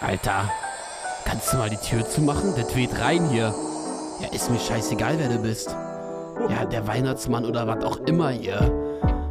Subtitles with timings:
[0.00, 0.48] Alter,
[1.26, 2.54] kannst du mal die Tür zumachen?
[2.56, 3.54] Der weht rein hier.
[4.20, 5.76] Ja, ist mir scheißegal, wer du bist.
[6.48, 8.72] Ja, der Weihnachtsmann oder was auch immer hier.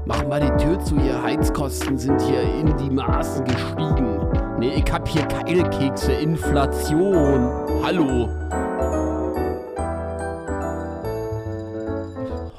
[0.05, 4.19] Mach mal die Tür zu, ihr Heizkosten sind hier in die Maßen gestiegen.
[4.59, 7.49] Nee, ich hab hier Keilkekse, Inflation.
[7.83, 8.29] Hallo.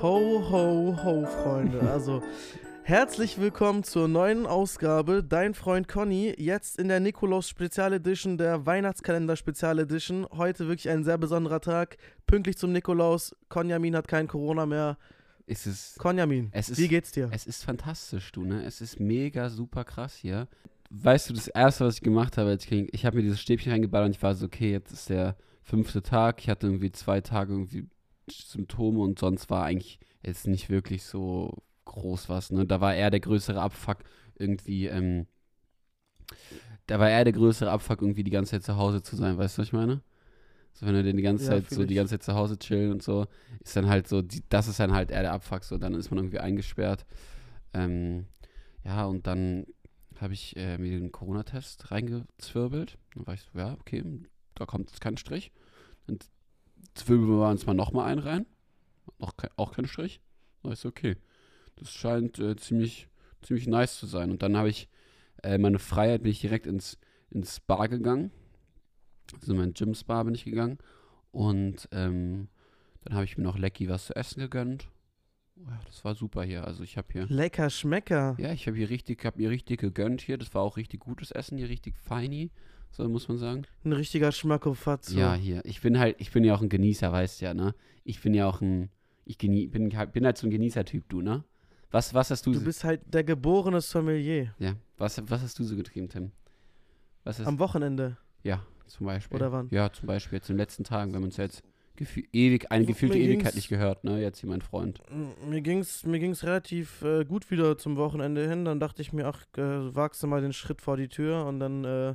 [0.03, 1.81] Ho, ho, ho, Freunde.
[1.93, 2.23] Also,
[2.91, 5.23] herzlich willkommen zur neuen Ausgabe.
[5.23, 10.27] Dein Freund Conny, jetzt in der Nikolaus Spezial Edition, der Weihnachtskalender Spezial Edition.
[10.33, 11.99] Heute wirklich ein sehr besonderer Tag.
[12.27, 13.33] Pünktlich zum Nikolaus.
[13.49, 14.99] Konjamin hat kein Corona mehr.
[15.47, 17.29] Es ist, Konjamin, Es ist- wie geht's dir?
[17.33, 18.65] es ist fantastisch, du, ne?
[18.65, 20.49] Es ist mega super krass hier.
[20.91, 23.41] Weißt du, das erste, was ich gemacht habe, als ich, ging- ich habe mir dieses
[23.41, 26.41] Stäbchen reingeballert und ich war so, okay, jetzt ist der fünfte Tag.
[26.41, 27.87] Ich hatte irgendwie zwei Tage irgendwie
[28.29, 32.67] Symptome und sonst war eigentlich jetzt nicht wirklich so groß was, ne?
[32.67, 33.99] Da war eher der größere Abfuck
[34.39, 35.27] irgendwie, ähm,
[36.87, 39.59] da war eher der größere Abfuck irgendwie die ganze Zeit zu Hause zu sein, weißt
[39.59, 40.03] du, was ich meine?
[40.75, 41.97] So, wenn du denn die ganze Ja, Zeit so die ich.
[41.97, 43.27] ganze Zeit zu Hause chillen und so,
[43.65, 46.11] ist dann halt so, die, das ist dann halt eher der Abfuck, so, dann ist
[46.11, 47.07] man irgendwie eingesperrt.
[47.75, 48.27] Ähm,
[48.85, 49.67] ja, und dann
[50.21, 52.99] habe ich äh, mir den Corona-Test reingezwirbelt.
[53.15, 54.05] Dann war ich so, ja, okay,
[54.55, 55.53] da kommt jetzt kein Strich.
[56.07, 56.19] Dann
[56.95, 58.47] zwirbeln wir uns mal nochmal einen rein.
[59.19, 60.21] Noch kein, auch kein Strich.
[60.63, 61.17] Da ist okay.
[61.81, 63.09] Das scheint äh, ziemlich,
[63.43, 64.31] ziemlich nice zu sein.
[64.31, 64.89] Und dann habe ich
[65.43, 66.99] äh, meine Freiheit, bin ich direkt ins,
[67.31, 68.31] ins Spa gegangen.
[69.35, 70.79] Also in mein Gym-Spa bin ich gegangen.
[71.33, 72.49] Und ähm,
[73.05, 74.89] dann habe ich mir noch Lecky was zu essen gegönnt.
[75.57, 76.65] Ja, das war super hier.
[76.67, 77.27] Also ich habe hier.
[77.29, 78.35] Lecker Schmecker.
[78.39, 80.39] Ja, ich habe hier richtig, habe mir richtig gegönnt hier.
[80.39, 82.51] Das war auch richtig gutes Essen hier, richtig feini,
[82.91, 83.63] so muss man sagen.
[83.85, 85.19] Ein richtiger Schmackofatzo.
[85.19, 85.65] Ja, hier.
[85.65, 87.75] Ich bin halt, ich bin ja auch ein Genießer, weißt du ja, ne?
[88.05, 88.91] Ich bin ja auch ein,
[89.25, 91.45] ich genie, bin, halt- bin halt so ein Genießertyp, du, ne?
[91.91, 94.55] Was, was hast du, Du bist halt der geborene Sommelier.
[94.59, 96.31] ja, was, was hast du so getrieben, Tim?
[97.25, 98.17] Was ist, Am Wochenende.
[98.43, 99.37] ja, zum Beispiel.
[99.37, 99.69] Oder wann?
[99.71, 101.63] Ja, zum Beispiel jetzt in den letzten Tagen, wir haben uns jetzt
[102.33, 104.21] ewig, eine gefühlte Ewigkeit nicht gehört, ne?
[104.23, 105.03] Jetzt hier mein Freund.
[105.47, 108.65] Mir ging's, mir ging's relativ äh, gut wieder zum Wochenende hin.
[108.65, 111.45] Dann dachte ich mir, ach, äh, wagst du mal den Schritt vor die Tür.
[111.45, 112.15] Und dann äh,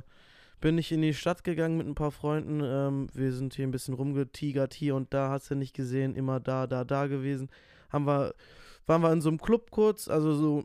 [0.60, 2.60] bin ich in die Stadt gegangen mit ein paar Freunden.
[2.64, 6.40] Ähm, wir sind hier ein bisschen rumgetigert, hier und da, hast du nicht gesehen, immer
[6.40, 7.48] da, da, da gewesen.
[7.90, 8.34] Haben wir,
[8.86, 10.64] waren wir in so einem Club kurz, also so,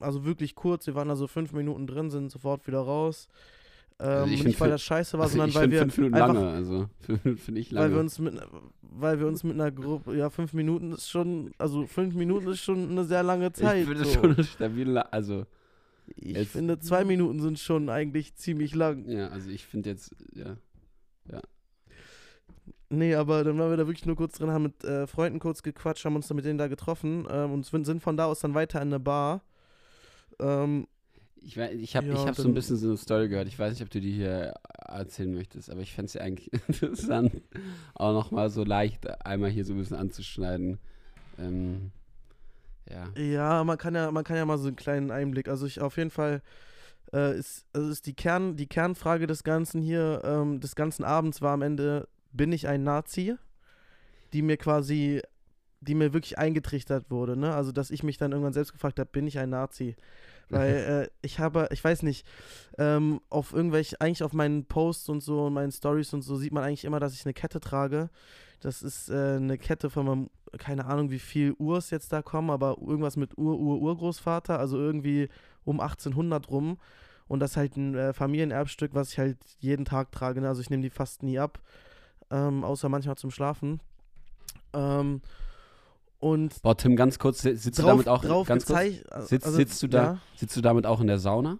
[0.00, 0.86] also wirklich kurz.
[0.86, 3.28] Wir waren da so fünf Minuten drin, sind sofort wieder raus.
[3.98, 6.14] Ähm, Also und find nicht, weil das scheiße war, Also sondern weil wir fünf Minuten
[6.14, 7.86] einfach lange, also fünf finde ich lange.
[7.86, 8.34] weil wir uns mit
[8.92, 12.60] weil wir uns mit einer Gruppe, ja, fünf Minuten ist schon, also fünf Minuten ist
[12.60, 13.82] schon eine sehr lange Zeit.
[13.82, 14.10] ich finde so.
[14.34, 15.46] schon stabil, la- also
[16.16, 19.04] ich jetzt- finde, zwei Minuten sind schon eigentlich ziemlich lang.
[19.08, 20.56] Ja, also ich finde jetzt, ja.
[22.92, 25.62] Nee, aber dann waren wir da wirklich nur kurz drin, haben mit äh, Freunden kurz
[25.62, 28.54] gequatscht, haben uns dann mit denen da getroffen ähm, und sind von da aus dann
[28.54, 29.42] weiter in eine Bar.
[30.40, 30.86] Ähm,
[31.42, 33.48] Ich, wei- ich habe Ja, ich hab so ein bisschen so eine Story gehört.
[33.48, 34.52] Ich weiß nicht, ob du die hier
[34.86, 37.32] erzählen möchtest, aber ich fände es ja eigentlich interessant,
[37.94, 40.78] auch nochmal so leicht einmal hier so ein bisschen anzuschneiden.
[41.38, 41.92] Ähm,
[42.90, 43.08] ja.
[43.16, 45.48] Ja, man kann ja, man kann ja mal so einen kleinen Einblick.
[45.48, 46.42] Also ich auf jeden Fall
[47.12, 51.42] äh, ist, also ist die Kern, die Kernfrage des Ganzen hier, ähm, des ganzen Abends
[51.42, 53.36] war am Ende, bin ich ein Nazi?
[54.32, 55.22] Die mir quasi,
[55.80, 57.54] die mir wirklich eingetrichtert wurde, ne?
[57.54, 59.96] Also dass ich mich dann irgendwann selbst gefragt habe, bin ich ein Nazi?
[60.50, 60.74] Weil
[61.10, 62.26] äh, ich habe, ich weiß nicht,
[62.78, 66.52] ähm, auf irgendwelche, eigentlich auf meinen Posts und so, und meinen Stories und so sieht
[66.52, 68.10] man eigentlich immer, dass ich eine Kette trage.
[68.60, 72.50] Das ist äh, eine Kette von meinem, keine Ahnung, wie viel Urs jetzt da kommen,
[72.50, 75.28] aber irgendwas mit Ur-Ur-Urgroßvater, also irgendwie
[75.64, 76.78] um 1800 rum.
[77.26, 80.40] Und das ist halt ein äh, Familienerbstück, was ich halt jeden Tag trage.
[80.40, 80.48] Ne?
[80.48, 81.60] Also ich nehme die fast nie ab,
[82.30, 83.80] ähm, außer manchmal zum Schlafen.
[84.72, 85.20] Ähm,
[86.18, 88.80] und Boah, Tim, ganz kurz, si- sitzt du drauf, damit auch drauf ganz kurz,
[89.28, 91.58] sitzt, sitzt du da, Ja, sitzt du damit auch in der Sauna?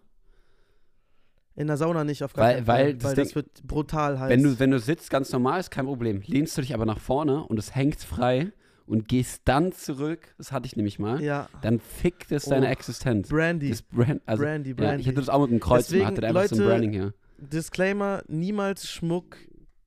[1.56, 3.62] in der Sauna nicht, auf gar Weil- keinen weil Fall, das weil Ding- das wird
[3.66, 4.30] brutal heiß.
[4.30, 6.22] Wenn du, wenn du sitzt, ganz normal, ist kein Problem.
[6.24, 8.52] Lehnst du dich aber nach vorne und es hängt frei
[8.86, 12.70] und gehst dann zurück, das hatte ich nämlich mal, ja, dann fickt es deine Oh,
[12.70, 13.28] Existenz.
[13.28, 15.00] Brandy, Brand, also, Brandy, ja, Brandy.
[15.02, 16.92] ich hatte das auch mit einem Kreuz, Deswegen, man hatte einfach so ein Leute, Branding
[16.92, 17.14] hier.
[17.38, 19.36] Disclaimer, niemals Schmuck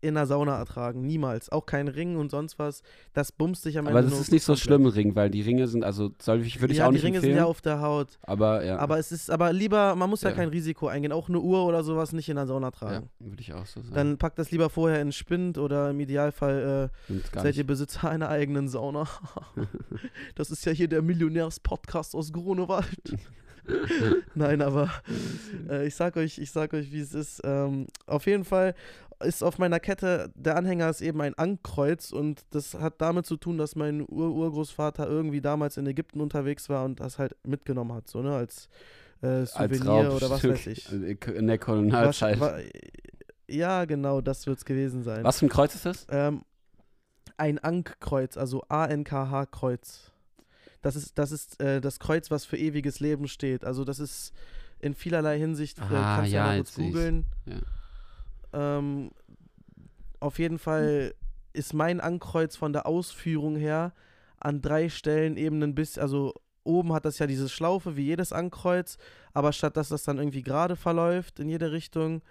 [0.04, 1.02] in der Sauna ertragen.
[1.06, 1.50] Niemals.
[1.50, 2.84] Auch kein Ring und sonst was.
[3.14, 5.42] Das bumst dich am Aber Ende das nur ist nicht so schlimm, Ring, weil die
[5.42, 7.34] Ringe sind, also soll ich, würde ich ja, auch die nicht Ringe empfehlen.
[7.36, 8.20] sind ja auf der Haut.
[8.24, 10.36] aber ja, Aber es ist, aber lieber, man muss ja, Ja.
[10.36, 11.12] kein Risiko eingehen.
[11.12, 13.10] Auch eine Uhr oder sowas nicht in der Sauna ja tragen.
[13.20, 13.96] würde ich auch so sagen.
[13.96, 17.58] Dann packt das lieber vorher in Spind oder im Idealfall äh, seid nicht.
[17.58, 19.08] ihr Besitzer einer eigenen Sauna.
[20.36, 23.16] das ist ja hier der Millionärs-Podcast aus Grunewald.
[24.36, 24.90] Nein, aber
[25.70, 27.42] äh, ich sag euch, ich sag euch, wie es ist.
[27.46, 28.76] Ähm, auf jeden Fall
[29.24, 33.38] ist auf meiner Kette, der Anhänger ist eben ein Ankreuz und das hat damit zu
[33.38, 38.10] tun, dass mein Ur-Urgroßvater irgendwie damals in Ägypten unterwegs war und das halt mitgenommen hat,
[38.10, 38.70] so, ne, als
[39.22, 40.92] äh, Als Souvenir oder was weiß ich.
[41.28, 42.40] in der Kolonialzeit.
[43.48, 45.24] Ja, genau, das wird es gewesen sein.
[45.24, 46.08] Was für ein Kreuz ist das?
[46.10, 46.44] Ähm,
[47.38, 50.12] ein Ankkreuz, also A-N-K-H-Kreuz.
[50.82, 53.64] Das ist, das ist äh, das Kreuz, was für ewiges Leben steht.
[53.64, 54.34] Also das ist
[54.80, 57.26] in vielerlei Hinsicht, äh, Ah, kannst du ja, mal kurz googeln.
[57.46, 57.56] Ja.
[58.54, 59.12] Ähm,
[60.20, 61.14] auf jeden Fall
[61.54, 63.94] ist mein Ankreuz von der Ausführung her
[64.40, 66.34] an drei Stellen eben ein bisschen, also
[66.64, 68.98] oben hat das ja diese Schlaufe wie jedes Ankreuz,
[69.34, 72.22] aber statt dass das dann irgendwie gerade verläuft in jede Richtung,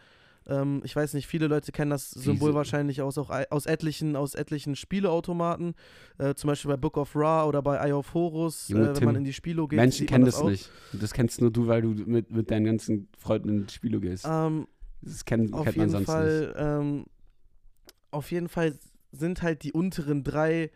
[0.47, 4.17] ähm, ich weiß nicht, viele Leute kennen das Symbol Diese- wahrscheinlich aus, auch aus etlichen,
[4.17, 5.75] aus etlichen Spieleautomaten,
[6.19, 8.95] äh, zum Beispiel bei Book of Ra oder bei Eye of Horus, äh, Junge, wenn
[8.95, 9.77] Tim, man in die Spielo geht.
[9.79, 10.49] Menschen kennen das auch.
[10.49, 10.71] nicht.
[10.93, 14.27] Das kennst nur du, weil du mit, mit deinen ganzen Freunden in die Spiele gehst.
[14.29, 14.67] Ähm,
[15.03, 16.17] Das kennt, auf kennt man jeden sonst nicht.
[16.17, 17.05] Fall, ähm,
[18.11, 18.79] auf jeden Fall
[19.11, 20.71] sind halt die unteren drei,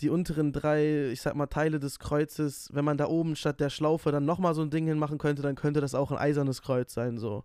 [0.00, 3.70] die unteren drei, ich sag mal, Teile des Kreuzes, wenn man da oben statt der
[3.70, 6.92] Schlaufe dann nochmal so ein Ding hinmachen könnte, dann könnte das auch ein eisernes Kreuz
[6.92, 7.44] sein, so.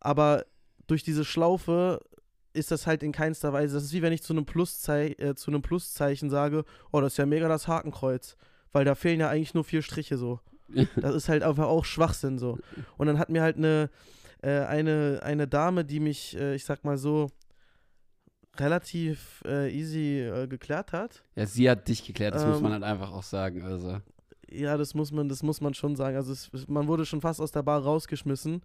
[0.00, 0.46] Aber
[0.86, 2.00] durch diese Schlaufe
[2.54, 5.34] ist das halt in keinster Weise, das ist wie wenn ich zu einem, Pluszei äh,
[5.34, 8.36] zu einem Pluszeichen sage, oh, das ist ja mega das Hakenkreuz,
[8.72, 10.40] weil da fehlen ja eigentlich nur vier Striche, so.
[10.96, 12.58] Das ist halt einfach auch Schwachsinn, so.
[12.96, 13.90] Und dann hat mir halt eine,
[14.42, 17.28] äh, eine, eine Dame, die mich, äh, ich sag mal so,
[18.56, 21.22] relativ äh, easy äh, geklärt hat.
[21.36, 23.62] Ja, sie hat dich geklärt, das muss Ähm, man halt einfach auch sagen.
[23.62, 24.00] Also,
[24.50, 26.16] Ja, das muss man, das muss man schon sagen.
[26.16, 28.62] Also es, man wurde schon fast aus der Bar rausgeschmissen,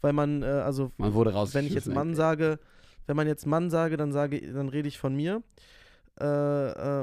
[0.00, 2.58] weil man, äh, also man wurde wenn ich jetzt Mann sage,
[3.06, 5.42] wenn man jetzt Mann sage, dann sage, dann rede ich von mir.
[6.18, 6.24] Äh,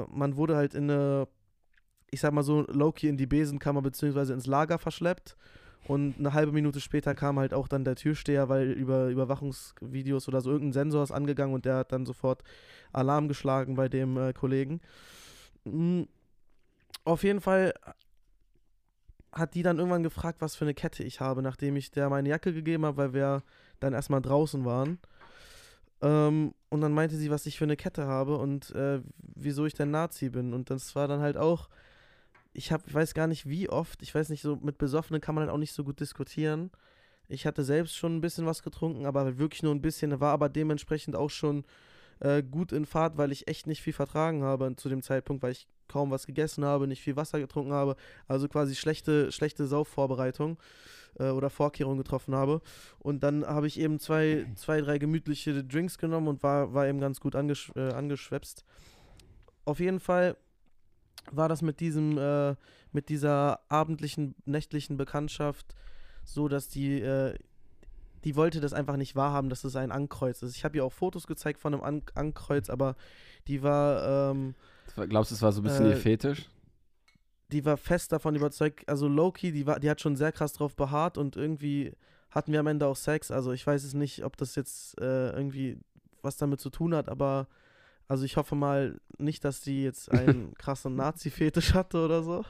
[0.08, 1.28] man wurde halt in eine,
[2.10, 5.36] ich sag mal so, Loki in die Besenkammer beziehungsweise ins Lager verschleppt.
[5.88, 10.40] Und eine halbe Minute später kam halt auch dann der Türsteher, weil über Überwachungsvideos oder
[10.40, 12.42] so irgendein Sensor ist angegangen und der hat dann sofort
[12.92, 14.80] Alarm geschlagen bei dem äh, Kollegen.
[15.64, 16.02] Mm,
[17.04, 17.74] Auf jeden Fall
[19.32, 22.28] hat die dann irgendwann gefragt, was für eine Kette ich habe, nachdem ich der meine
[22.28, 23.42] Jacke gegeben habe, weil wir
[23.80, 24.98] dann erstmal draußen waren.
[26.02, 29.74] Ähm, und dann meinte sie, was ich für eine Kette habe und äh, wieso ich
[29.74, 30.52] denn Nazi bin.
[30.52, 31.68] Und das war dann halt auch,
[32.52, 35.34] ich habe, ich weiß gar nicht wie oft, ich weiß nicht, so mit Besoffenen kann
[35.34, 36.70] man halt auch nicht so gut diskutieren.
[37.28, 40.48] Ich hatte selbst schon ein bisschen was getrunken, aber wirklich nur ein bisschen, war aber
[40.48, 41.64] dementsprechend auch schon
[42.20, 45.52] äh, gut in Fahrt, weil ich echt nicht viel vertragen habe zu dem Zeitpunkt, weil
[45.52, 47.96] ich kaum was gegessen habe, nicht viel Wasser getrunken habe,
[48.26, 50.58] also quasi schlechte, schlechte Saufvorbereitung
[51.18, 52.60] äh, oder Vorkehrungen getroffen habe.
[52.98, 57.00] Und dann habe ich eben zwei, zwei, drei gemütliche Drinks genommen und war, war eben
[57.00, 58.64] ganz gut angesch äh, angeschwepst.
[59.64, 60.36] Auf jeden Fall
[61.30, 62.56] war das mit diesem, äh,
[62.92, 65.74] mit dieser abendlichen, nächtlichen Bekanntschaft
[66.24, 67.34] so, dass die, äh,
[68.24, 70.56] die wollte das einfach nicht wahrhaben, dass es ein Ankreuz ist.
[70.56, 72.96] Ich habe ihr auch Fotos gezeigt von einem An Ankreuz, aber
[73.48, 74.54] die war, ähm,
[75.08, 76.48] Glaubst du, es war so ein bisschen Äh, ihr Fetisch?
[77.52, 80.74] die war fest davon überzeugt, also Loki, die war, die hat schon sehr krass drauf
[80.74, 81.92] beharrt und irgendwie
[82.30, 83.30] hatten wir am Ende auch Sex.
[83.30, 85.78] Also ich weiß es nicht, ob das jetzt äh, irgendwie
[86.22, 87.46] was damit zu tun hat, aber
[88.12, 92.44] also ich hoffe mal nicht, dass die jetzt einen krassen Nazi-Fetisch hatte oder so.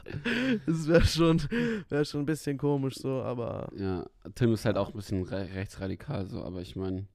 [0.65, 1.41] Das wäre schon,
[1.87, 4.05] wär schon ein bisschen komisch so, aber Ja,
[4.35, 7.07] Tim ist halt auch ein bisschen re rechtsradikal so, aber ich meine,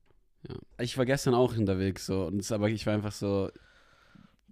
[0.49, 0.55] ja.
[0.81, 3.51] Ich war gestern auch unterwegs so, und es, aber ich war einfach so,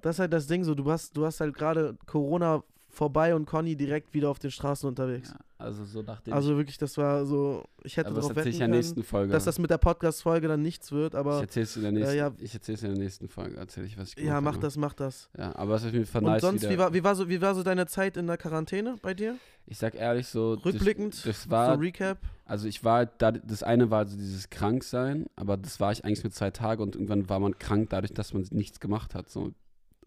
[0.02, 2.64] das ist halt das Ding so, du hast, du hast halt gerade Corona
[2.96, 5.28] vorbei und Conny direkt wieder auf den Straßen unterwegs.
[5.28, 8.60] ja, also so nachdem Also wirklich, das war so, ich hätte darauf wetten ich in
[8.60, 9.32] der nächsten können, Folge.
[9.32, 12.32] dass das mit der Podcast-Folge dann nichts wird, ich aber erzähl's in der nächsten, ja.
[12.38, 14.62] ich erzähl's in der nächsten Folge, erzähle ich, was ich ja, mach habe.
[14.62, 15.28] das, mach das.
[15.36, 16.72] Ja, aber es ist jeden Fall Und nice sonst, wieder.
[16.72, 19.36] wie war, wie, war so, wie war so deine Zeit in der Quarantäne bei dir?
[19.66, 22.18] ich sag ehrlich so, Rückblickend, das, das war, so Recap.
[22.44, 26.22] also ich war, da, das eine war so dieses Kranksein, aber das war ich eigentlich
[26.22, 29.52] nur zwei Tage und irgendwann war man krank dadurch, dass man nichts gemacht hat, so.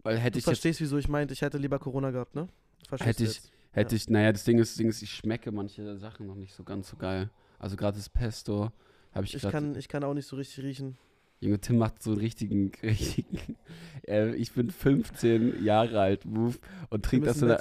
[0.02, 2.48] Weil hätte Du ich jetzt, verstehst, wieso ich meinte, ich hätte lieber Corona gehabt, ne?
[2.98, 3.52] Hätte ich, jetzt?
[3.72, 3.96] hätte Ja.
[3.96, 6.64] ich, naja, das Ding ist, das Ding ist, ich schmecke manche Sachen noch nicht so
[6.64, 7.30] ganz so geil.
[7.58, 8.70] Also gerade das Pesto
[9.12, 10.96] habe ich, Ich gerade kann, ich kann auch nicht so richtig riechen.
[11.40, 13.38] Junge, Tim macht so einen richtigen, richtigen,
[14.06, 16.58] äh, ich bin 15 Jahre alt, Move,
[16.90, 17.58] und trinke das, so einer-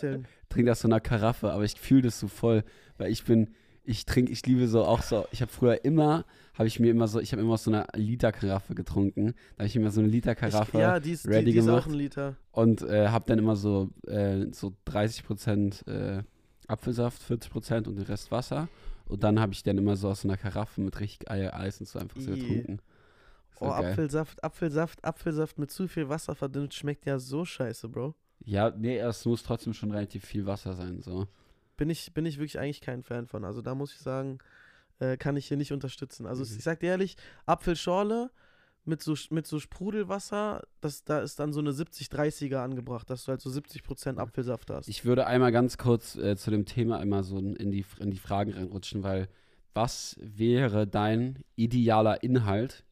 [0.50, 2.64] trink das so einer Karaffe, aber ich fühle das so voll,
[2.98, 6.68] weil ich bin, ich trinke, ich liebe so auch so, ich habe früher immer, habe
[6.68, 9.76] ich mir immer so, ich habe immer aus so einer Liter-Karaffe getrunken, da habe ich
[9.76, 11.88] immer so eine Liter-Karaffe ja, die ist, die, ready die ist auch gemacht.
[11.88, 12.36] ein Liter.
[12.52, 16.24] und äh, habe dann immer so, äh, so 30% äh,
[16.68, 18.68] Apfelsaft, 40% und den Rest Wasser
[19.08, 21.88] und dann habe ich dann immer so aus so einer Karaffe mit richtig Eis und
[21.88, 22.78] so einfach so getrunken.
[22.78, 23.92] Das Oh, geil.
[23.92, 28.16] Apfelsaft, Apfelsaft, Apfelsaft mit zu viel Wasser verdünnt schmeckt ja so scheiße, Bro.
[28.46, 31.28] Ja, nee, es muss trotzdem schon relativ viel Wasser sein, so.
[31.80, 33.46] Bin ich, bin ich wirklich eigentlich kein Fan von.
[33.46, 34.40] Also da muss ich sagen,
[35.00, 36.26] äh, kann ich hier nicht unterstützen.
[36.26, 36.58] Also Mhm.
[36.58, 38.32] ich sag dir ehrlich, Apfelschorle
[38.84, 43.30] mit so, mit so Sprudelwasser, das, da ist dann so eine 70-30er angebracht, dass du
[43.30, 44.90] halt so 70% Apfelsaft hast.
[44.90, 48.18] Ich würde einmal ganz kurz äh, zu dem Thema einmal so in die, in die
[48.18, 49.30] Fragen reinrutschen, weil
[49.74, 52.84] was wäre dein idealer Inhalt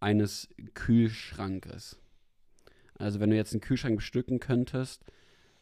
[0.00, 2.00] eines Kühlschrankes.
[2.94, 5.04] Also wenn du jetzt einen Kühlschrank bestücken könntest,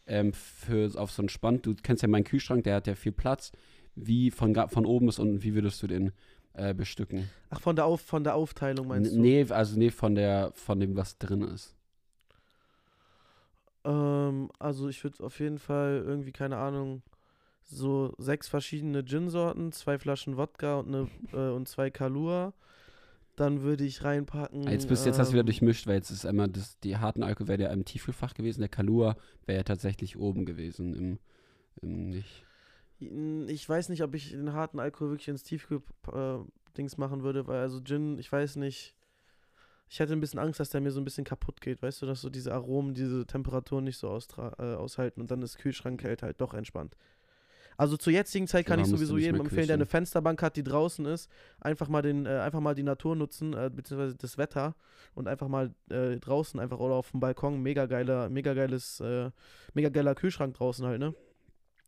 [0.06, 3.12] ähm, für, auf so einen Spand, du kennst ja meinen Kühlschrank, der hat ja viel
[3.12, 3.52] Platz.
[3.94, 6.12] Wie von, von oben bis unten, wie würdest du den
[6.54, 7.32] äh, bestücken?
[7.50, 9.22] Ach, von der, Auf, von der Aufteilung meinst N- du?
[9.22, 11.74] Nee, also nee, von der, von dem, was drin ist.
[13.84, 17.02] Ähm, also ich würde auf jeden Fall irgendwie, keine Ahnung,
[17.64, 22.54] so sechs verschiedene Gin-Sorten, zwei Flaschen Wodka und, eine, äh, und zwei Kalua.
[23.36, 24.66] Dann würde ich reinpacken.
[24.66, 26.96] Ah, Jetzt bist jetzt hast du wieder ähm, durchmischt, weil jetzt ist einmal das, die
[26.96, 31.18] harten Alkohol wäre ja im Tiefkühlfach gewesen, der Kalua wäre ja tatsächlich oben gewesen im,
[31.82, 32.46] im nicht.
[32.98, 37.82] Ich weiß nicht, ob ich den harten Alkohol wirklich ins Tiefkühl-Dings machen würde, weil also
[37.82, 38.94] Gin, ich weiß nicht.
[39.88, 42.06] Ich hätte ein bisschen Angst, dass der mir so ein bisschen kaputt geht, weißt du,
[42.06, 46.40] dass so diese Aromen, diese Temperaturen nicht so äh, aushalten und dann ist Kühlschrankkälte halt
[46.40, 46.96] doch entspannt.
[47.76, 49.86] Also zur jetzigen Zeit kann Ja, ich sowieso jedem empfehlen, der eine.
[49.86, 51.30] Fensterbank hat, die draußen ist,
[51.60, 54.74] einfach mal den, äh, einfach mal die Natur nutzen, äh, beziehungsweise das Wetter
[55.14, 59.30] und einfach mal äh, draußen einfach oder auf dem Balkon, mega geiler, mega geiles, äh,
[59.74, 61.14] mega geiler Kühlschrank draußen halt, ne?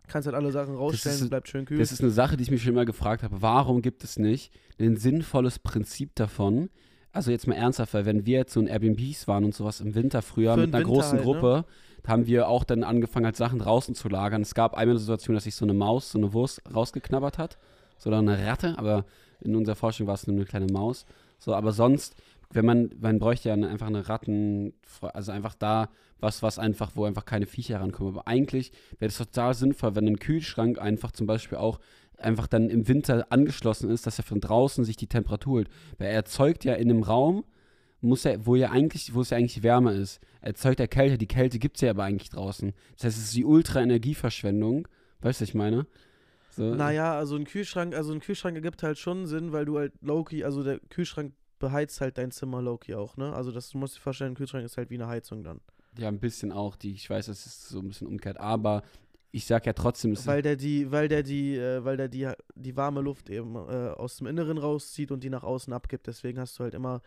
[0.06, 1.78] Kannst halt alle Sachen rausstellen, ist- bleibt schön kühl.
[1.78, 3.42] Das ist eine Sache, die ich mich schon immer gefragt habe.
[3.42, 6.70] Warum gibt es nicht ein sinnvolles Prinzip davon?
[7.12, 9.94] Also jetzt mal ernsthaft, weil wenn wir jetzt so in Airbnbs waren und sowas im
[9.94, 11.64] Winter früher Für mit einer Winter großen halt, ne?
[12.08, 14.42] Haben wir auch dann angefangen, halt Sachen draußen zu lagern.
[14.42, 17.58] Es gab einmal eine Situation, dass sich so eine Maus, so eine Wurst rausgeknabbert hat.
[17.98, 19.04] So eine Ratte, aber
[19.40, 21.04] in unserer Forschung war es nur eine kleine Maus.
[21.38, 22.16] So, aber sonst,
[22.50, 25.88] wenn man, man bräuchte ja einfach eine Ratten, also einfach da
[26.20, 28.14] was, was einfach, wo einfach keine Viecher rankommen.
[28.16, 31.78] Aber eigentlich wäre es total sinnvoll, wenn ein Kühlschrank einfach zum Beispiel auch
[32.16, 35.70] einfach dann im Winter angeschlossen ist, dass er von draußen sich die Temperatur hält.
[35.98, 37.44] Weil er erzeugt ja in einem Raum,
[38.00, 41.18] muss er, wo ja eigentlich, wo es ja eigentlich wärmer ist, erzeugt er Kälte.
[41.18, 42.72] Die Kälte gibt es ja aber eigentlich draußen.
[42.96, 44.86] Das heißt, es ist die Ultra-Energieverschwendung.
[45.20, 45.86] Weißt du, was ich meine?
[46.50, 49.92] So, Naja, also ein Kühlschrank, also ein Kühlschrank ergibt halt schon Sinn, weil du halt
[50.00, 53.32] Loki, also der Kühlschrank beheizt halt dein Zimmer Loki auch, ne?
[53.32, 55.60] Also das du musst dir vorstellen, ein Kühlschrank ist halt wie eine Heizung dann.
[55.98, 56.76] Ja, ein bisschen auch.
[56.76, 58.82] Die, ich weiß, das ist so ein bisschen umgekehrt, aber
[59.30, 62.28] ich sag ja trotzdem, es Weil der die, weil der die, äh, weil der die,
[62.54, 66.06] die warme Luft eben äh, aus dem Inneren rauszieht und die nach außen abgibt.
[66.06, 67.02] Deswegen hast du halt immer,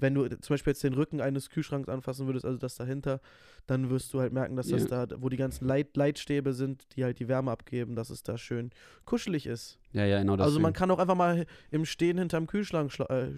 [0.00, 3.20] wenn du zum Beispiel jetzt den Rücken eines Kühlschranks anfassen würdest, also das dahinter,
[3.66, 7.04] dann wirst du halt merken, dass das da, wo die ganzen Leit Leitstäbe sind, die
[7.04, 8.70] halt die Wärme abgeben, dass es da schön
[9.04, 9.78] kuschelig ist.
[9.92, 10.46] ja, ja, genau das.
[10.46, 13.30] Also man kann auch einfach mal im Stehen hinterm Kühlschrank, schla äh,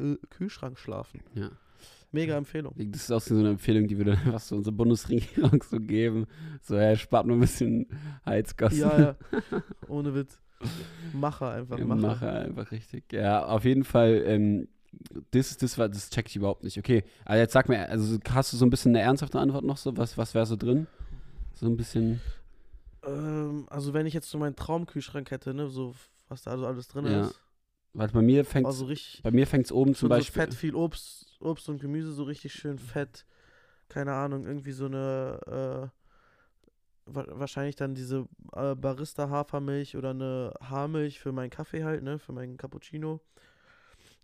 [0.00, 1.22] äh, Kühlschrank schlafen.
[1.34, 1.50] Ja.
[2.14, 2.74] Mega Empfehlung.
[2.76, 6.26] Das ist auch so eine Empfehlung, die wir dann einfach so unserer Bundesregierung so geben.
[6.60, 7.86] So, ja, spart nur ein bisschen
[8.26, 8.80] Heizkosten.
[8.80, 9.16] Ja, ja.
[9.88, 10.38] Ohne Witz.
[11.12, 12.00] Macher einfach, Ja, Macher.
[12.00, 13.12] Mache einfach richtig.
[13.12, 14.68] Ja, auf jeden Fall, ähm,
[15.30, 16.78] das das, war- das check ich überhaupt nicht.
[16.78, 19.76] Okay, also jetzt sag mir, also hast du so ein bisschen eine ernsthafte Antwort noch
[19.76, 19.96] so?
[19.96, 20.86] Was, was wäre so drin?
[21.54, 22.20] So ein bisschen.
[23.04, 25.94] Ähm, also wenn ich jetzt so meinen Traumkühlschrank hätte, ne, so
[26.28, 27.10] was da so alles drin Ja.
[27.20, 27.42] ist.
[27.94, 30.24] Warte, bei mir fängt Also richtig bei mir fängt's oben zum schon so Beispiel.
[30.24, 33.26] fett, viel Obst, Obst und Gemüse, so richtig schön fett.
[33.88, 35.90] Keine Ahnung, irgendwie so eine,
[37.06, 42.18] äh, wa wahrscheinlich dann diese äh, Barista-Hafermilch oder eine Haarmilch für meinen Kaffee halt, ne,
[42.18, 43.20] für meinen Cappuccino.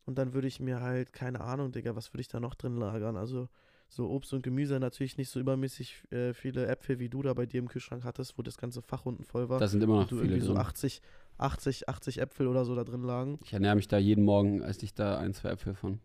[0.09, 2.79] Und dann würde ich mir halt, keine Ahnung, Digga, was würde ich da noch drin
[2.79, 3.19] lagern?
[3.19, 3.47] Also
[3.91, 7.45] so Obst und Gemüse, natürlich nicht so übermäßig äh, viele Äpfel, wie du da bei
[7.45, 9.61] dir im Kühlschrank hattest, wo das ganze Fach unten voll war.
[9.61, 10.63] Da sind immer noch und du viele irgendwie so drin.
[10.63, 11.03] 80,
[11.37, 13.39] 80, 80 Äpfel oder so da drin lagen.
[13.45, 16.01] Ich ernähre mich da jeden Morgen, esse ich da ein, zwei Äpfel von.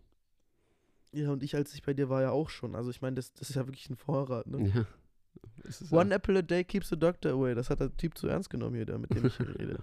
[1.14, 2.76] Ja, und ich, als ich bei dir war, ja auch schon.
[2.76, 4.68] Also ich meine, das, das ist ja wirklich ein Vorrat, ne?
[4.68, 5.98] Ja.
[5.98, 7.56] One apple a day keeps the doctor away.
[7.56, 9.80] Das hat der Typ zu ernst genommen hier, der, mit dem ich hier rede.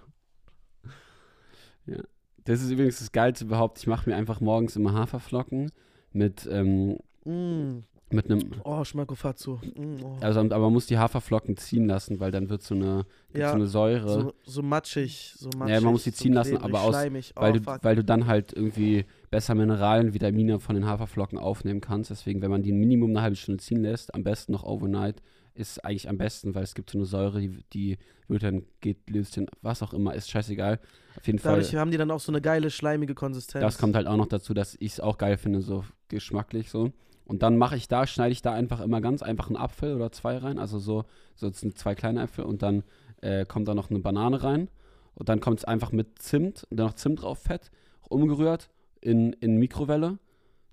[2.51, 3.79] Das ist übrigens das Geilste überhaupt.
[3.79, 5.71] Ich mache mir einfach morgens immer Haferflocken
[6.13, 7.85] mit, ähm, Mm.
[8.11, 8.41] mit einem.
[8.65, 9.61] Oh, Schmackofatzo.
[9.77, 10.17] Mm, oh.
[10.21, 13.05] Also, aber man muss die Haferflocken ziehen lassen, weil dann wird so eine,
[13.35, 14.09] ja, so eine Säure.
[14.09, 15.81] so, so matschig, so matschig.
[15.83, 17.33] man muss die so ziehen lassen, klebrig, aber aus- schleimig.
[17.37, 17.85] weil, oh, du, fuck.
[17.85, 22.11] weil du dann halt irgendwie besser Mineralien, Vitamine von den Haferflocken aufnehmen kannst.
[22.11, 25.23] Deswegen, wenn man die Minimum eine halbe Stunde ziehen lässt, am besten noch overnight,
[25.61, 27.99] ist eigentlich am besten, weil es gibt so eine Säure, die, die
[28.29, 30.81] wird dann, geht, löst den, was auch immer, ist scheißegal.
[31.17, 31.57] Auf jeden Fall.
[31.57, 33.63] Dadurch haben die dann auch so eine geile, schleimige Konsistenz.
[33.63, 36.93] Das kommt halt auch noch dazu, dass ich es auch geil finde, so geschmacklich so.
[37.27, 40.11] Und dann mache ich da, schneide ich da einfach immer ganz einfach einen Apfel oder
[40.11, 41.05] zwei rein, also so,
[41.37, 42.83] so jetzt sind zwei kleine Äpfel und dann
[43.21, 44.69] äh, kommt da noch eine Banane rein
[45.15, 47.71] und dann kommt es einfach mit Zimt und dann noch Zimt drauf, Fett,
[48.09, 50.19] umgerührt in, in Mikrowelle,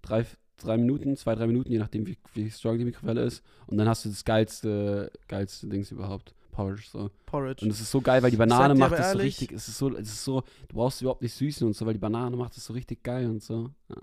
[0.02, 0.26] drei,
[0.58, 3.88] drei Minuten, zwei, drei Minuten, je nachdem wie, wie strong die Mikrowelle ist und dann
[3.88, 7.10] hast du das geilste, geilste Dings überhaupt, Porridge so.
[7.26, 7.64] Porridge.
[7.66, 9.96] Und es ist so geil, weil die Banane macht es so richtig, es ist so,
[9.96, 12.66] es ist so, du brauchst überhaupt nicht süßen und so, weil die Banane macht es
[12.66, 13.70] so richtig geil und so.
[13.90, 13.98] Ja.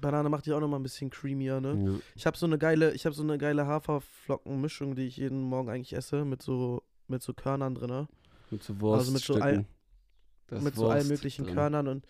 [0.00, 1.84] Banane macht die auch nochmal ein bisschen creamier, ne?
[1.92, 2.00] Ja.
[2.16, 5.68] Ich habe so eine geile, ich habe so eine geile Haferflockenmischung, die ich jeden Morgen
[5.70, 8.08] eigentlich esse, mit so, mit so Körnern drin?
[8.50, 8.92] Mit so Wurststücken.
[8.94, 11.54] Also mit so all- mit so allen Wurst möglichen drin.
[11.54, 12.06] Körnern und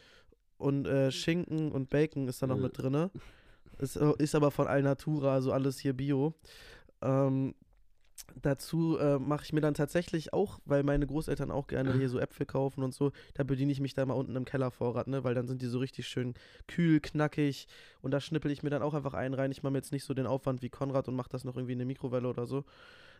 [0.56, 2.62] und äh, Schinken und Bacon ist da noch Ja.
[2.62, 3.10] mit drin.
[3.78, 6.34] Ist, äh, ist aber von Alnatura, also alles hier Bio.
[7.02, 7.54] Ähm,
[8.40, 12.18] dazu äh, mache ich mir dann tatsächlich auch, weil meine Großeltern auch gerne hier so
[12.18, 15.34] Äpfel kaufen und so, da bediene ich mich da mal unten im Kellervorrat, ne, weil
[15.34, 16.34] dann sind die so richtig schön
[16.66, 17.66] kühl, knackig
[18.02, 19.50] und da schnippel ich mir dann auch einfach einen rein.
[19.50, 21.72] Ich mache mir jetzt nicht so den Aufwand wie Konrad und mache das noch irgendwie
[21.72, 22.64] in eine Mikrowelle oder so.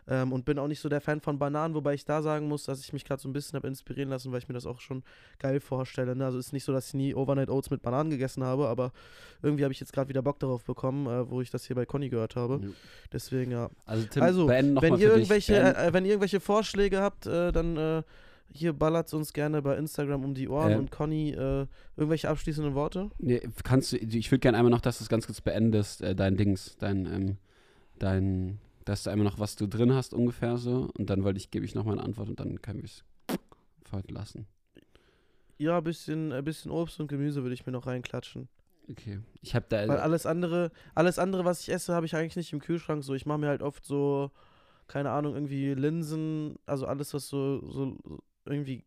[0.07, 2.65] Ähm, und bin auch nicht so der Fan von Bananen, wobei ich da sagen muss,
[2.65, 4.81] dass ich mich gerade so ein bisschen habe inspirieren lassen, weil ich mir das auch
[4.81, 5.03] schon
[5.39, 6.15] geil vorstelle.
[6.15, 6.27] Ne?
[6.27, 8.93] Also ist nicht so, dass ich nie Overnight Oats mit Bananen gegessen habe, aber
[9.43, 11.87] irgendwie habe ich jetzt gerade wieder Bock darauf bekommen, äh, wo ich das hier bei
[11.87, 12.61] Conny gehört habe.
[12.63, 12.69] Ja.
[13.13, 13.71] Deswegen ja.
[13.87, 15.63] Also, Tim, Also, wenn ihr für irgendwelche, dich.
[15.63, 18.03] Beenden- äh, wenn ihr irgendwelche Vorschläge habt, äh, dann äh,
[18.53, 20.79] hier ballert uns gerne bei Instagram um die Ohren Ähm.
[20.81, 23.11] und Conny äh, irgendwelche abschließenden Worte.
[23.19, 26.15] Nee, kannst du, ich würde gerne einmal noch, dass du es ganz kurz beendest, äh,
[26.15, 27.37] dein Dings, dein, ähm,
[27.99, 31.51] dein, dass du einmal noch was du drin hast ungefähr so und dann wollte ich,
[31.51, 33.05] gebe ich noch mal eine Antwort und dann können wir es
[34.09, 34.47] lassen.
[35.57, 38.49] Ja, ein bisschen, ein bisschen Obst und Gemüse würde ich mir noch reinklatschen.
[38.91, 39.21] Okay.
[39.41, 42.53] Ich habe da, Weil alles andere, alles andere, was ich esse, habe ich eigentlich nicht
[42.53, 43.03] im Kühlschrank.
[43.05, 44.31] So, ich mache mir halt oft so,
[44.89, 48.85] keine Ahnung, irgendwie Linsen, also alles, was so, so so irgendwie,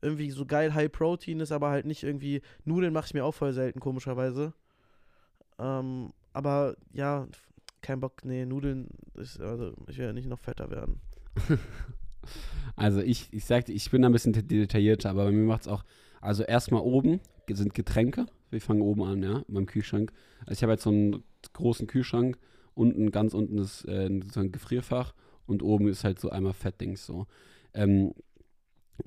[0.00, 2.42] irgendwie so geil High Protein ist, aber halt nicht irgendwie.
[2.64, 4.54] Nudeln mache ich mir auch voll selten, komischerweise.
[5.58, 7.26] Ähm, aber ja,
[7.84, 11.00] kein Bock, nee, Nudeln ist, also ich will ja nicht noch fetter werden.
[12.76, 15.62] also ich, ich sagte, ich bin da ein bisschen de- detaillierter, aber bei mir macht
[15.62, 15.84] es auch,
[16.20, 20.12] also erstmal oben sind Getränke, wir fangen oben an, ja, beim Kühlschrank.
[20.40, 21.22] Also ich habe jetzt so einen
[21.52, 22.38] großen Kühlschrank,
[22.72, 25.14] unten, ganz unten ist äh, so ein Gefrierfach
[25.44, 27.26] und oben ist halt so einmal Fettdings so.
[27.74, 28.14] Ähm,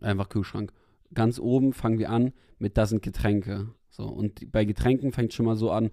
[0.02, 0.72] einfach Kühlschrank.
[1.16, 3.74] Ganz oben fangen wir an mit, da sind Getränke.
[3.90, 5.90] So, und bei Getränken fängt schon mal so an,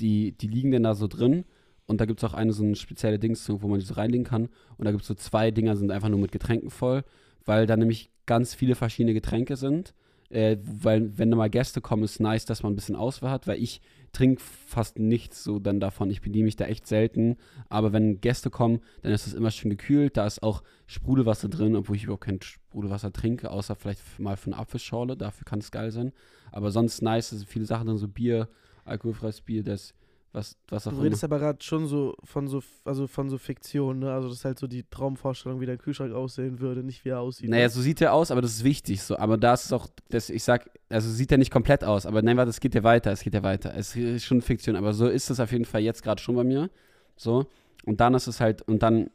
[0.00, 1.44] die, die liegen denn da so drin
[1.86, 4.24] und da gibt es auch eine so eine spezielle Dings, wo man die so reinlegen
[4.24, 4.48] kann.
[4.76, 7.04] Und da gibt es so zwei Dinger, sind einfach nur mit Getränken voll,
[7.44, 9.94] weil da nämlich ganz viele verschiedene Getränke sind.
[10.30, 13.46] Äh, weil, wenn da mal Gäste kommen, ist nice, dass man ein bisschen Auswahl hat,
[13.46, 16.10] weil ich trinke fast nichts so dann davon.
[16.10, 17.36] Ich bediene mich da echt selten.
[17.68, 20.16] Aber wenn Gäste kommen, dann ist das immer schön gekühlt.
[20.16, 24.46] Da ist auch Sprudelwasser drin, obwohl ich überhaupt kein Sprudelwasser trinke, außer vielleicht mal für
[24.46, 25.16] eine Apfelschorle.
[25.16, 26.12] Dafür kann es geil sein.
[26.50, 28.48] Aber sonst nice, es sind viele Sachen drin, so Bier,
[28.84, 29.94] alkoholfreies Bier, das,
[30.34, 31.02] was, was Du immer.
[31.04, 34.12] redest aber gerade schon so von so, also von so Fiktion, ne?
[34.12, 37.20] Also das ist halt so die Traumvorstellung, wie dein Kühlschrank aussehen würde, nicht wie er
[37.20, 37.48] aussieht.
[37.48, 37.70] Naja, ne?
[37.70, 39.00] so sieht er aus, aber das ist wichtig.
[39.00, 39.16] So.
[39.16, 42.20] Aber da ist es auch, das, ich sag, also sieht er nicht komplett aus, aber
[42.20, 43.74] nein, warte, es geht ja weiter, es geht ja weiter.
[43.76, 46.44] Es ist schon Fiktion, aber so ist es auf jeden Fall jetzt gerade schon bei
[46.44, 46.68] mir.
[47.16, 47.46] So.
[47.84, 49.10] Und dann ist es halt, und dann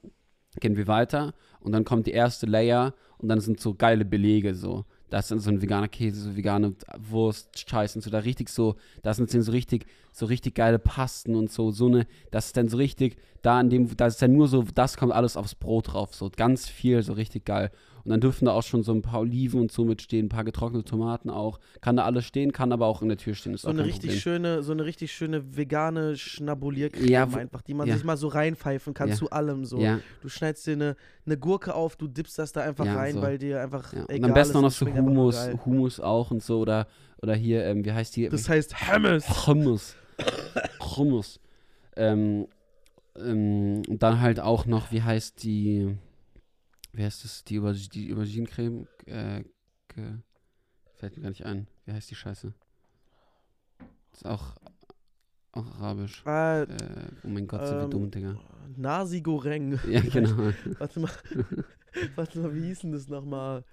[0.61, 4.55] gehen wir weiter und dann kommt die erste Layer und dann sind so geile Belege
[4.55, 4.85] so.
[5.09, 8.49] Da ist dann so ein veganer Käse, so vegane Wurst, Scheiß und so, da richtig
[8.49, 12.57] so, da sind so richtig, so richtig geile Pasten und so, so eine, das ist
[12.57, 15.55] dann so richtig, da in dem, da ist dann nur so, das kommt alles aufs
[15.55, 17.71] Brot drauf, so ganz viel, so richtig geil.
[18.05, 20.45] Und dann dürfen da auch schon so ein paar Oliven und so mitstehen, ein paar
[20.45, 21.59] getrocknete Tomaten auch.
[21.81, 23.55] Kann da alles stehen, kann aber auch in der Tür stehen.
[23.57, 24.19] So eine richtig Problem.
[24.21, 27.95] schöne, so eine richtig schöne vegane Schnabuliercreme Ja, einfach, die man ja.
[27.95, 29.15] sich mal so reinpfeifen kann Ja.
[29.15, 29.79] zu allem so.
[29.79, 30.95] Ja, Du schneidest dir eine,
[31.25, 33.21] eine Gurke auf, du dippst das da einfach rein, so.
[33.21, 34.01] weil dir einfach ja.
[34.01, 35.49] Und egal am besten ist auch noch und so Humus.
[35.65, 36.59] Humus auch und so.
[36.59, 36.87] Oder,
[37.21, 38.29] oder hier, ähm, wie heißt die?
[38.29, 39.47] Das heißt Hummus.
[39.47, 39.95] Hummus.
[40.79, 41.39] Hummus.
[41.95, 42.47] Ähm,
[43.15, 45.97] ähm, und dann halt auch noch, wie heißt die,
[46.93, 48.87] wie heißt das, die, Auber die Auberginencreme?
[49.05, 49.43] Äh,
[50.95, 51.67] fällt mir gar nicht ein.
[51.85, 52.53] Wie heißt die Scheiße?
[54.13, 54.55] Ist auch,
[55.51, 56.25] auch arabisch.
[56.25, 56.67] Ah, Äh,
[57.23, 58.39] oh mein Gott, wir Ähm, dumm, Digga.
[58.75, 59.79] Nasi Goreng.
[59.89, 60.51] Ja, genau.
[60.79, 61.11] Warte mal.
[62.15, 63.63] Warte mal, wie hieß denn das nochmal?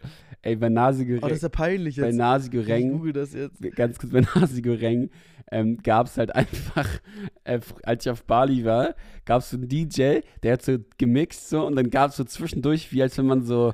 [0.43, 2.17] Ey, bei Nasi Oh, das ist ja peinlich bei jetzt.
[2.17, 3.61] Nasi ich google das jetzt.
[3.77, 5.11] ganz kurz bei Nasi Goreng
[5.51, 6.89] ähm, gab es halt einfach,
[7.45, 11.49] äh, als ich auf Bali war, gab es so einen DJ, der hat so gemixt
[11.49, 13.73] so und dann gab es so zwischendurch, wie als wenn man so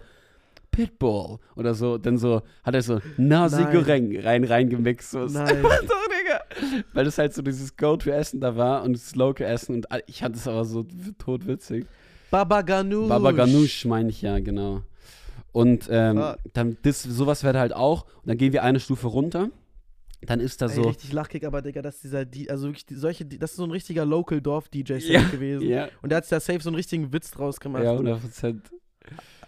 [0.71, 3.73] Pitbull oder so, dann so, hat er so Nasi Nein.
[3.73, 5.11] Goreng rein, rein gemixt.
[5.11, 5.27] So.
[5.27, 5.63] Nein.
[6.93, 10.49] Weil das halt so dieses Go-To-Essen da war und das Local-Essen und ich fand es
[10.49, 10.87] aber so
[11.19, 11.87] totwitzig.
[12.33, 13.09] Baba Ganoush.
[13.09, 14.83] Baba Ganoush meine ich ja, genau.
[15.53, 16.37] Und ähm, Ah.
[16.55, 18.05] dann das, sowas wäre halt auch.
[18.23, 19.51] Und dann gehen wir eine Stufe runter.
[20.23, 20.83] Dann ist da Ey, so.
[20.83, 23.57] richtig lachkick, aber Digga, das ist dieser, die, also wirklich die, solche, die, das ist
[23.57, 25.69] so ein richtiger Local-Dorf-DJ Ja, gewesen.
[25.69, 27.83] Ja, Und der hat sich da safe so einen richtigen Witz draus gemacht.
[27.85, 28.71] ja, Und- 100 Prozent.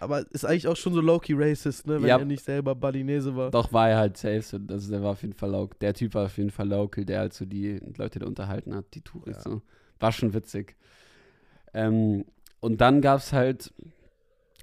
[0.01, 2.17] aber ist eigentlich auch schon so low-key racist, ne, wenn Ja.
[2.19, 3.51] er nicht selber Balinese war.
[3.51, 4.41] Doch war er halt safe.
[4.41, 5.77] so, Also der war auf jeden Fall local.
[5.79, 8.85] Der Typ war auf jeden Fall local, der halt so die Leute da unterhalten hat,
[8.93, 9.37] die Touris.
[9.37, 9.41] Ja.
[9.43, 9.61] So.
[9.99, 10.75] War schon witzig.
[11.73, 12.25] Ähm,
[12.59, 13.73] und dann gab es halt,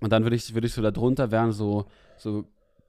[0.00, 2.44] und dann würde ich, würd ich so da drunter wären so, so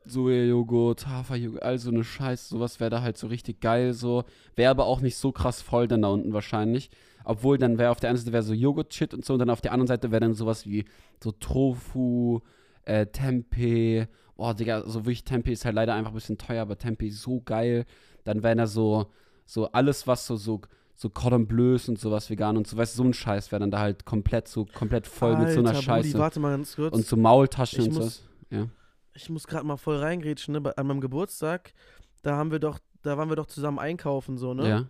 [0.05, 4.23] Sojajoghurt, Haferjoghurt, all so eine Scheiße, sowas wäre da halt so richtig geil, so.
[4.55, 6.89] Wäre aber auch nicht so krass voll dann da unten wahrscheinlich.
[7.23, 9.61] Obwohl dann wäre auf der einen Seite wäre so Joghurt-Shit und so und dann auf
[9.61, 10.85] der anderen Seite wäre dann sowas wie
[11.23, 12.41] so Tofu,
[12.83, 14.07] äh, Tempeh.
[14.35, 17.41] Boah, Digga, so wirklich Tempeh ist halt leider einfach ein bisschen teuer, aber Tempeh so
[17.41, 17.85] geil.
[18.25, 19.07] dann wären da so,
[19.45, 20.61] so alles, was so, so,
[20.95, 23.71] so Cordon Bleus und sowas vegan und so, weißt du, so ein Scheiß wäre dann
[23.71, 26.17] da halt komplett so, komplett voll mit so einer Alter, Scheiße.
[26.19, 26.93] Warte mal ganz kurz.
[26.95, 28.29] und so Maultaschen Ich und muss- sowas.
[28.51, 28.67] Ja.
[29.15, 30.77] ich muss gerade mal voll reingrätschen, ne?
[30.77, 31.73] An meinem Geburtstag,
[32.21, 34.69] da haben wir doch, da waren wir doch zusammen einkaufen, so, ne?
[34.69, 34.85] Ja.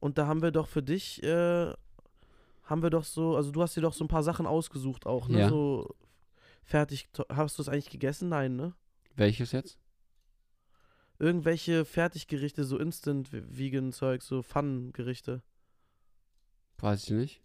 [0.00, 1.72] Und da haben wir doch für dich, äh,
[2.64, 5.28] haben wir doch so, also du hast dir doch so ein paar Sachen ausgesucht auch,
[5.28, 5.40] ne?
[5.40, 5.48] Ja.
[5.48, 5.88] So
[6.62, 7.08] fertig.
[7.30, 8.28] Hast du es eigentlich gegessen?
[8.28, 8.74] Nein, ne?
[9.16, 9.78] Welches jetzt?
[11.20, 15.42] Irgendwelche Fertiggerichte, so Instant-Vegan-Zeug, so Pfannengerichte.
[16.78, 17.40] Weiß ich nicht.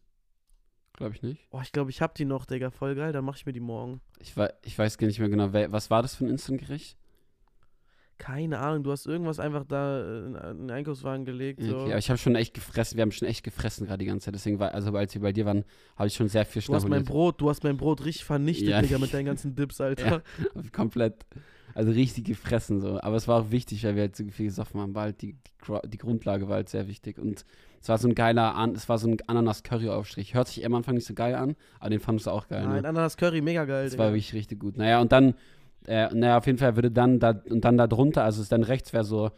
[0.94, 1.46] Glaube ich nicht.
[1.52, 2.72] Oh, ich glaube, ich hab die noch, Digga.
[2.72, 4.00] Voll geil, dann mach ich mir die morgen.
[4.20, 6.98] Ich, wei- ich weiß gar nicht mehr genau, was war das für ein Instantgericht?
[8.18, 11.62] Keine Ahnung, du hast irgendwas einfach da äh, in in den Einkaufswagen gelegt.
[11.62, 11.76] So.
[11.80, 14.24] Okay, aber ich habe schon echt gefressen, wir haben schon echt gefressen gerade die ganze
[14.26, 14.36] Zeit.
[14.36, 15.66] Deswegen war, also als wir bei dir waren,
[15.98, 17.04] habe ich schon sehr viel du hast mein.
[17.04, 18.82] Brot, du hast mein Brot richtig vernichtet, Ja.
[18.82, 20.24] Digga, mit deinen ganzen Dips, Alter.
[20.72, 21.26] Komplett,
[21.76, 23.00] also richtig gefressen so.
[23.02, 25.34] Aber es war auch wichtig, weil wir halt so viel gesoffen haben, war halt die,
[25.34, 27.20] die, die Grundlage war halt sehr wichtig.
[27.20, 27.46] Und
[27.82, 30.34] es war so ein geiler, An es war so ein Ananas-Curry-Aufstrich.
[30.34, 32.82] Hört sich am Anfang nicht so geil an, aber den fandest du auch geil, Nein,
[32.82, 32.88] ne?
[32.88, 34.16] Ananas Curry, mega geil, Das war Digga.
[34.16, 34.78] wirklich richtig gut.
[34.78, 35.36] Naja, und dann,
[35.86, 38.64] äh, naja, auf jeden Fall würde dann da, und dann da drunter, also es dann
[38.64, 39.32] rechts wäre so,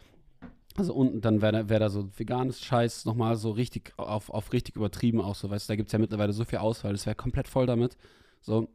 [0.76, 4.52] also unten, dann wäre da, wär da so veganes Scheiß nochmal so richtig, auf, auf
[4.52, 7.04] richtig übertrieben auch so, weißt du, da gibt es ja mittlerweile so viel Auswahl, das
[7.04, 7.96] wäre komplett voll damit.
[8.40, 8.68] So.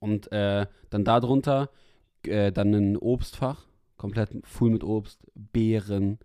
[0.00, 1.70] Und äh, dann da drunter,
[2.28, 6.18] äh, dann ein Obstfach, komplett full mit Obst, Beeren,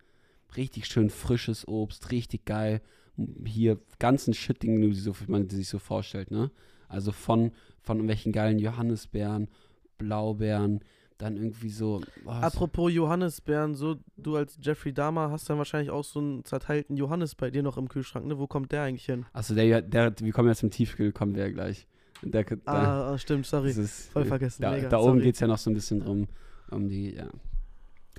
[0.56, 2.80] richtig schön frisches Obst, richtig geil.
[3.44, 4.94] Hier ganzen Shit, den
[5.28, 6.50] man sich so vorstellt, ne?
[6.88, 9.48] Also von, von irgendwelchen geilen Johannisbeeren,
[9.98, 10.80] Blaubeeren,
[11.18, 12.00] dann irgendwie so.
[12.24, 16.96] oh, Apropos Johannisbeeren, so du als Jeffrey Dahmer hast dann wahrscheinlich auch so einen zerteilten
[16.96, 18.38] Johannis bei dir noch im Kühlschrank, ne?
[18.38, 19.24] Wo kommt der eigentlich hin?
[19.32, 21.86] also der, der, wir kommen jetzt zum Tiefkühl, kommen wir ja gleich.
[22.22, 23.70] Der, der, Ah, ah, stimmt, sorry.
[23.70, 26.28] ist, Voll vergessen, Da, da oben geht es ja noch so ein bisschen drum,
[26.70, 27.28] um die, ja.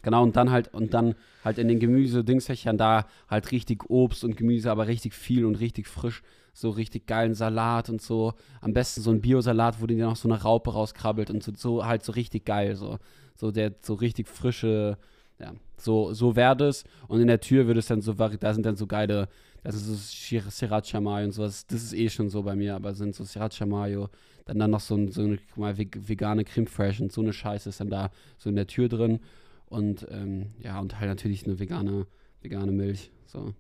[0.02, 4.36] Genau, und dann halt, und dann halt in den Gemüse-Dingsfächern da halt richtig Obst und
[4.36, 6.22] Gemüse, aber richtig viel und richtig frisch.
[6.54, 8.34] So richtig geilen Salat und so.
[8.60, 11.86] Am besten so ein Biosalat, wo dir noch so eine Raupe rauskrabbelt und so, so
[11.86, 12.76] halt so richtig geil.
[12.76, 13.00] So,
[13.36, 14.98] so der so richtig frische,
[15.40, 16.84] ja, so, so wäre das.
[17.08, 19.28] Und in der Tür würde es dann so, da sind dann so geile,
[19.64, 21.66] das ist so Sriracha Mayo und sowas.
[21.68, 24.10] Das ist eh schon so bei mir, aber sind so Sriracha Mayo.
[24.46, 27.70] Dann dann noch so, so eine mal veg- vegane Creme Fresh und so eine Scheiße
[27.70, 29.20] ist dann da so in der Tür drin.
[29.68, 32.08] Und ähm, ja, und halt natürlich eine vegane,
[32.42, 33.12] vegane Milch.
[33.26, 33.54] So,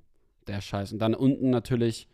[0.48, 0.92] der Scheiß.
[0.92, 2.08] Und dann unten natürlich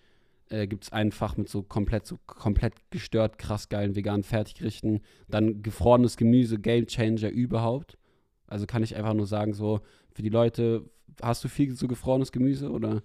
[0.49, 5.01] äh, gibt es ein Fach mit so komplett, so komplett gestört, krass geilen veganen Fertiggerichten.
[5.27, 7.97] Dann gefrorenes Gemüse, Game Changer überhaupt.
[8.49, 9.81] Also kann ich einfach nur sagen, so,
[10.13, 10.83] für die Leute,
[11.21, 13.01] hast du viel so gefrorenes Gemüse oder?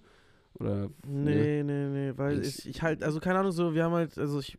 [0.55, 3.93] oder Nee, nee, nee, weil Ich- ich, ich halt, also keine Ahnung, so, wir haben
[3.93, 4.57] halt, also ich,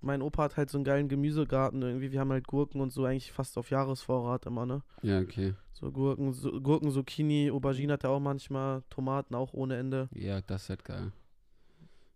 [0.00, 3.04] mein Opa hat halt so einen geilen Gemüsegarten irgendwie, wir haben halt Gurken und so
[3.04, 4.82] eigentlich fast auf Jahresvorrat immer, ne?
[5.02, 5.54] Ja, okay.
[5.72, 10.08] So Gurken, so, Gurken, Zucchini, Aubergine hat er auch manchmal, Tomaten auch ohne Ende.
[10.14, 11.12] Ja, das ist halt geil.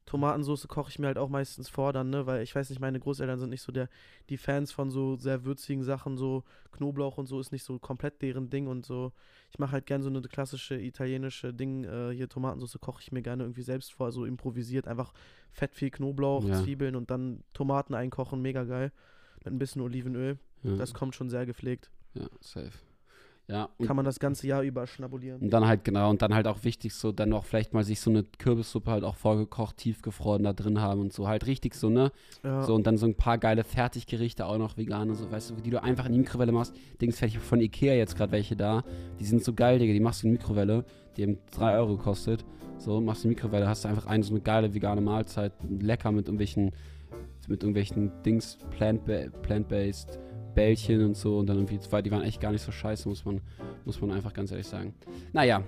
[0.06, 2.26] Tomatensauce koche ich mir halt auch meistens vor dann, ne?
[2.26, 3.88] Weil ich weiß nicht, meine Großeltern sind nicht so der,
[4.28, 8.20] die Fans von so sehr würzigen Sachen, so Knoblauch und so ist nicht so komplett
[8.20, 9.12] deren Ding und so.
[9.50, 13.22] Ich mache halt gerne so eine klassische italienische Ding, äh, hier Tomatensauce koche ich mir
[13.22, 15.12] gerne irgendwie selbst vor, so improvisiert, einfach
[15.52, 16.62] fett viel Knoblauch, Ja.
[16.62, 18.92] Zwiebeln und dann Tomaten einkochen, mega geil.
[19.44, 20.38] Mit ein bisschen Olivenöl.
[20.62, 21.90] Ja, Das kommt schon sehr gepflegt.
[22.14, 22.72] ja safe.
[23.46, 25.42] Ja, Kann man das ganze Jahr über schnabulieren.
[25.42, 28.00] Und dann halt, genau, und dann halt auch wichtig, so dann auch vielleicht mal sich
[28.00, 31.28] so eine Kürbissuppe halt auch vorgekocht, tiefgefroren da drin haben und so.
[31.28, 32.10] Halt richtig so, ne?
[32.42, 32.62] Ja.
[32.62, 35.68] So und dann so ein paar geile Fertiggerichte auch noch vegane, so, weißt du, die
[35.68, 36.74] du einfach in die Mikrowelle machst.
[37.02, 38.82] Dings fertig von Ikea jetzt gerade welche da.
[39.20, 40.84] Die sind so geil, Digga, die machst du in die Mikrowelle,
[41.18, 42.46] die haben 3 Euro gekostet.
[42.78, 45.52] So, machst du in die Mikrowelle, hast du einfach eine so eine geile vegane Mahlzeit,
[45.68, 46.72] lecker mit irgendwelchen,
[47.46, 50.18] mit irgendwelchen Dings, plant-ba- plant-based
[50.54, 53.24] Bällchen und so und dann irgendwie zwei, die waren echt gar nicht so scheiße, muss
[53.24, 53.40] man,
[53.84, 54.94] muss man einfach ganz ehrlich sagen.
[55.32, 55.62] Naja,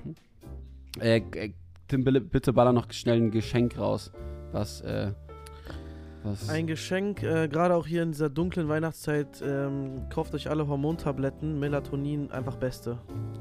[1.00, 1.52] äh, äh,
[1.88, 4.12] Tim, bitte, baller noch schnell ein Geschenk raus,
[4.50, 5.12] was, äh,
[6.24, 10.66] was, Ein Geschenk, äh, gerade auch hier in dieser dunklen Weihnachtszeit, ähm, kauft euch alle
[10.66, 12.98] Hormontabletten, Melatonin, einfach beste.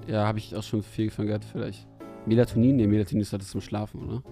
[0.07, 1.87] ja, habe ich auch schon viel von gehört, vielleicht.
[2.27, 2.75] Melatonin?
[2.75, 4.23] Nee, Melatonin ist das zum Schlafen, oder?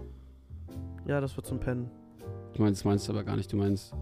[1.08, 1.89] Ja, das wird zum Pennen.
[2.54, 3.93] Du meinst, meinst aber gar nicht, du meinst,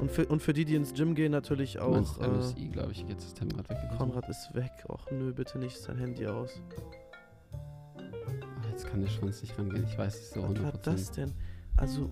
[0.00, 2.18] Und für, und für die, die ins Gym gehen, natürlich du auch.
[2.20, 3.98] Äh, MSI, glaube ich, jetzt ist gerade weggekommen.
[3.98, 4.70] Konrad ist weg.
[4.88, 6.60] Och nö, bitte nicht sein Handy aus.
[7.96, 10.80] Ach, jetzt kann der Schwanz nicht rangehen, ich weiß es so Was war 100%.
[10.82, 11.32] das denn?
[11.76, 12.10] Also,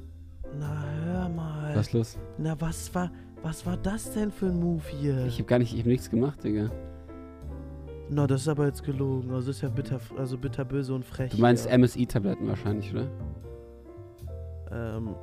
[0.59, 1.75] na hör mal.
[1.75, 2.19] Was ist los?
[2.37, 3.11] Na, was war,
[3.43, 5.27] was war das denn für ein Move hier?
[5.27, 6.71] Ich habe gar nicht, ich habe nichts gemacht, Digga.
[8.11, 9.31] Na, das ist aber jetzt gelogen.
[9.31, 11.31] Also, das ist ja bitter, also bitterböse und frech.
[11.33, 11.69] Du meinst.
[11.71, 13.09] MSI-Tabletten wahrscheinlich, oder?
[14.71, 15.15] ähm,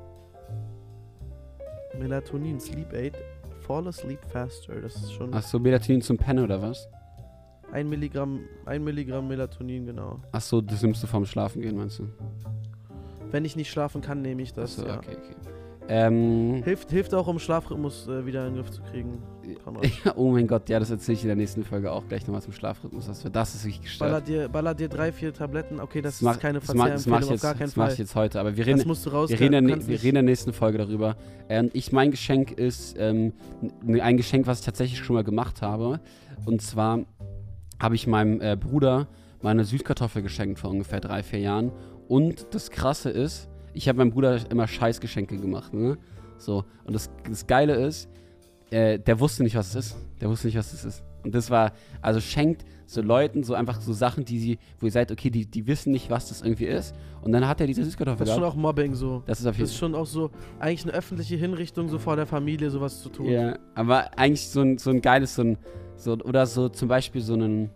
[2.00, 3.14] Melatonin, Sleep Aid,
[3.62, 4.80] Fall asleep faster.
[4.82, 6.88] Das ist schon Ach so, Melatonin zum Pennen oder was?
[7.72, 10.20] Ein Milligramm, ein Milligramm Melatonin, genau.
[10.32, 12.08] Achso, das nimmst du vorm Schlafen gehen, meinst du?
[13.32, 14.80] Wenn ich nicht schlafen kann, nehme ich das.
[14.80, 14.98] Achso, ja.
[14.98, 15.55] okay, okay.
[15.88, 19.22] Ähm, Hilft, hilft auch, um Schlafrhythmus äh, wieder in den Griff zu kriegen.
[19.64, 19.86] Konrad.
[20.16, 22.54] oh mein Gott, ja, das erzähle ich in der nächsten Folge auch gleich nochmal zum
[22.54, 23.06] Schlafrhythmus.
[23.06, 24.28] Das, das ist wirklich Baller gestört.
[24.46, 25.80] dir, baller dir drei, vier Tabletten.
[25.80, 27.68] Okay, das, mach- ist keine das mach- das mach Verzehrempfehlung, ich auf jetzt, gar keinen
[27.68, 27.94] das mach Fall.
[27.94, 29.30] ich jetzt heute, aber wir das reden, musst du raus.
[29.30, 31.16] wir reden, in wir reden in der nächsten Folge darüber.
[31.50, 33.34] Ähm, ich, mein Geschenk ist ähm,
[33.88, 36.00] ein Geschenk, was ich tatsächlich schon mal gemacht habe.
[36.46, 37.02] Und zwar
[37.80, 39.08] habe ich meinem äh, Bruder
[39.42, 41.72] meine Süßkartoffel geschenkt vor ungefähr drei, vier Jahren.
[42.08, 45.74] Und das Krasse ist, ich habe meinem Bruder immer Scheißgeschenke gemacht.
[45.74, 45.98] Ne?
[46.38, 48.10] So, und das, das Geile ist,
[48.72, 49.98] äh, der wusste nicht, was es ist.
[50.22, 51.04] Der wusste nicht, was es ist.
[51.24, 54.92] Und das war, also schenkt so Leuten so einfach so Sachen, die sie, wo ihr
[54.92, 56.96] seid, okay, die, die wissen nicht, was das irgendwie ist.
[57.22, 58.58] Und dann hat er diese Süßkartoffel Das ist schon gehabt.
[58.58, 59.24] auch Mobbing so.
[59.26, 62.16] Das ist auf Das jeden ist schon auch so, eigentlich eine öffentliche Hinrichtung, so vor
[62.16, 63.26] der Familie sowas zu tun.
[63.28, 65.58] Ja, aber eigentlich so ein, so ein geiles, so ein,
[65.96, 67.72] so, oder so zum Beispiel so einen,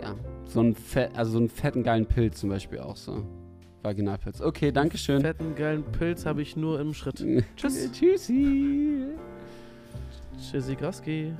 [0.00, 0.14] ja,
[0.46, 3.22] so einen, Fett, also so einen fetten, geilen Pilz zum Beispiel auch so.
[3.84, 4.40] Vaginalpilz.
[4.40, 5.20] Okay, Dankeschön.
[5.20, 7.24] Fetten, geilen Pilz habe ich nur im Schritt.
[7.56, 7.92] Tschüss.
[7.92, 9.08] Tschüssi.
[10.40, 11.32] Tschüssi, Groski.